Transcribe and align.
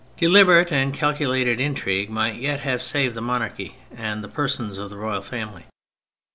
Deliberate 0.17 0.71
and 0.71 0.95
calculated 0.95 1.59
intrigue 1.59 2.09
might 2.09 2.37
yet 2.41 2.61
have 2.61 2.81
saved 2.81 3.13
the 3.13 3.21
monarchy 3.21 3.75
and 3.95 4.23
the 4.23 4.27
persons 4.27 4.79
of 4.79 4.89
the 4.89 4.97
royal 4.97 5.21
family. 5.21 5.65